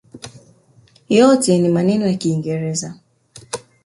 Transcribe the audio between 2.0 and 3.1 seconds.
ya kiingereza.